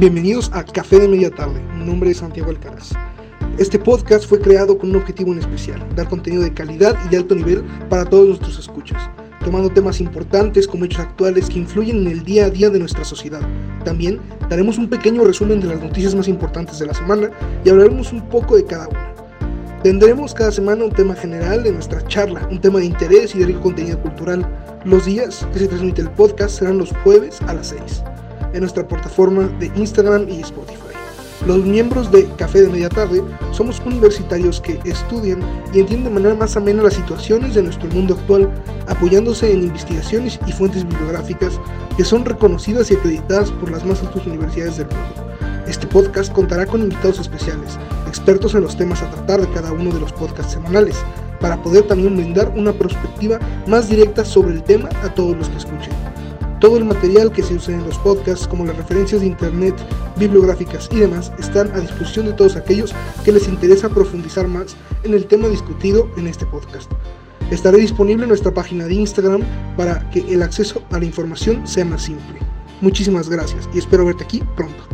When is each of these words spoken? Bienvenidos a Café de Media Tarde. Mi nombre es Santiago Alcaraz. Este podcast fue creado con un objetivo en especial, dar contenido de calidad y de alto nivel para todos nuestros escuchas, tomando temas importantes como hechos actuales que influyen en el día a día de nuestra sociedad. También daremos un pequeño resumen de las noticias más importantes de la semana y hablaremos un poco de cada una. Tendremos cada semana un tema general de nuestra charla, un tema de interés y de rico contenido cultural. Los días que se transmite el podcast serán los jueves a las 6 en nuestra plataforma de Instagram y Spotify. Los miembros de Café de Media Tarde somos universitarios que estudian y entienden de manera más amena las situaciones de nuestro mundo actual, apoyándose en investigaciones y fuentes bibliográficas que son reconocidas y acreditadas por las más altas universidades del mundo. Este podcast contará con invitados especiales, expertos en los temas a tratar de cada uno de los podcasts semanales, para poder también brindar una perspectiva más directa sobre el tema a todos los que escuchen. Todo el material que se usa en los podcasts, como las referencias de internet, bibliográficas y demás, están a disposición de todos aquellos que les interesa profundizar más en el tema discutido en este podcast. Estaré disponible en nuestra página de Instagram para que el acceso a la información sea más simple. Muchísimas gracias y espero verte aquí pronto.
Bienvenidos 0.00 0.50
a 0.54 0.64
Café 0.64 0.98
de 0.98 1.08
Media 1.08 1.30
Tarde. 1.30 1.60
Mi 1.76 1.84
nombre 1.84 2.10
es 2.10 2.16
Santiago 2.16 2.48
Alcaraz. 2.48 2.92
Este 3.58 3.78
podcast 3.78 4.26
fue 4.26 4.40
creado 4.40 4.78
con 4.78 4.88
un 4.88 4.96
objetivo 4.96 5.30
en 5.30 5.40
especial, 5.40 5.86
dar 5.94 6.08
contenido 6.08 6.42
de 6.42 6.54
calidad 6.54 6.96
y 7.04 7.10
de 7.10 7.18
alto 7.18 7.34
nivel 7.34 7.62
para 7.90 8.06
todos 8.06 8.26
nuestros 8.26 8.58
escuchas, 8.58 9.10
tomando 9.44 9.68
temas 9.68 10.00
importantes 10.00 10.66
como 10.66 10.86
hechos 10.86 11.00
actuales 11.00 11.50
que 11.50 11.58
influyen 11.58 11.98
en 11.98 12.12
el 12.12 12.24
día 12.24 12.46
a 12.46 12.50
día 12.50 12.70
de 12.70 12.78
nuestra 12.78 13.04
sociedad. 13.04 13.42
También 13.84 14.18
daremos 14.48 14.78
un 14.78 14.88
pequeño 14.88 15.22
resumen 15.22 15.60
de 15.60 15.66
las 15.66 15.82
noticias 15.82 16.14
más 16.14 16.28
importantes 16.28 16.78
de 16.78 16.86
la 16.86 16.94
semana 16.94 17.30
y 17.62 17.68
hablaremos 17.68 18.10
un 18.10 18.26
poco 18.30 18.56
de 18.56 18.64
cada 18.64 18.88
una. 18.88 19.14
Tendremos 19.82 20.32
cada 20.32 20.50
semana 20.50 20.82
un 20.82 20.92
tema 20.92 21.14
general 21.14 21.62
de 21.62 21.72
nuestra 21.72 22.02
charla, 22.08 22.48
un 22.50 22.58
tema 22.58 22.78
de 22.78 22.86
interés 22.86 23.34
y 23.34 23.40
de 23.40 23.46
rico 23.48 23.60
contenido 23.60 24.00
cultural. 24.00 24.48
Los 24.86 25.04
días 25.04 25.46
que 25.52 25.58
se 25.58 25.68
transmite 25.68 26.00
el 26.00 26.10
podcast 26.12 26.58
serán 26.58 26.78
los 26.78 26.90
jueves 27.04 27.42
a 27.42 27.52
las 27.52 27.66
6 27.66 28.02
en 28.52 28.60
nuestra 28.60 28.86
plataforma 28.86 29.48
de 29.58 29.66
Instagram 29.76 30.28
y 30.28 30.40
Spotify. 30.40 30.80
Los 31.46 31.64
miembros 31.64 32.12
de 32.12 32.28
Café 32.36 32.60
de 32.60 32.68
Media 32.68 32.90
Tarde 32.90 33.22
somos 33.52 33.80
universitarios 33.86 34.60
que 34.60 34.78
estudian 34.84 35.40
y 35.72 35.80
entienden 35.80 36.04
de 36.04 36.10
manera 36.10 36.34
más 36.34 36.54
amena 36.56 36.82
las 36.82 36.94
situaciones 36.94 37.54
de 37.54 37.62
nuestro 37.62 37.88
mundo 37.88 38.14
actual, 38.14 38.50
apoyándose 38.88 39.50
en 39.50 39.62
investigaciones 39.62 40.38
y 40.46 40.52
fuentes 40.52 40.86
bibliográficas 40.86 41.58
que 41.96 42.04
son 42.04 42.26
reconocidas 42.26 42.90
y 42.90 42.94
acreditadas 42.94 43.50
por 43.52 43.70
las 43.70 43.86
más 43.86 44.02
altas 44.02 44.26
universidades 44.26 44.76
del 44.76 44.88
mundo. 44.88 45.30
Este 45.66 45.86
podcast 45.86 46.30
contará 46.32 46.66
con 46.66 46.82
invitados 46.82 47.20
especiales, 47.20 47.78
expertos 48.06 48.54
en 48.54 48.62
los 48.62 48.76
temas 48.76 49.02
a 49.02 49.10
tratar 49.10 49.40
de 49.40 49.50
cada 49.54 49.72
uno 49.72 49.92
de 49.92 50.00
los 50.00 50.12
podcasts 50.12 50.52
semanales, 50.52 50.96
para 51.40 51.62
poder 51.62 51.84
también 51.84 52.16
brindar 52.16 52.52
una 52.54 52.72
perspectiva 52.72 53.38
más 53.66 53.88
directa 53.88 54.24
sobre 54.24 54.52
el 54.52 54.62
tema 54.62 54.90
a 55.02 55.14
todos 55.14 55.36
los 55.36 55.48
que 55.48 55.56
escuchen. 55.56 56.09
Todo 56.60 56.76
el 56.76 56.84
material 56.84 57.32
que 57.32 57.42
se 57.42 57.54
usa 57.54 57.74
en 57.74 57.84
los 57.84 57.96
podcasts, 57.98 58.46
como 58.46 58.66
las 58.66 58.76
referencias 58.76 59.22
de 59.22 59.28
internet, 59.28 59.74
bibliográficas 60.16 60.90
y 60.92 60.98
demás, 60.98 61.32
están 61.38 61.72
a 61.72 61.80
disposición 61.80 62.26
de 62.26 62.34
todos 62.34 62.54
aquellos 62.54 62.94
que 63.24 63.32
les 63.32 63.48
interesa 63.48 63.88
profundizar 63.88 64.46
más 64.46 64.76
en 65.02 65.14
el 65.14 65.24
tema 65.24 65.48
discutido 65.48 66.10
en 66.18 66.26
este 66.26 66.44
podcast. 66.44 66.90
Estaré 67.50 67.78
disponible 67.78 68.24
en 68.24 68.28
nuestra 68.28 68.52
página 68.52 68.84
de 68.84 68.94
Instagram 68.94 69.40
para 69.74 70.08
que 70.10 70.20
el 70.20 70.42
acceso 70.42 70.82
a 70.90 70.98
la 70.98 71.06
información 71.06 71.66
sea 71.66 71.86
más 71.86 72.02
simple. 72.02 72.38
Muchísimas 72.82 73.30
gracias 73.30 73.66
y 73.72 73.78
espero 73.78 74.04
verte 74.04 74.24
aquí 74.24 74.42
pronto. 74.54 74.89